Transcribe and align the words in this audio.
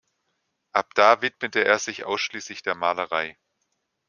Ab 0.71 0.95
da 0.95 1.21
widmete 1.21 1.63
er 1.63 1.77
sich 1.77 2.05
ausschließlich 2.05 2.63
der 2.63 2.73
Malerei. 2.73 3.37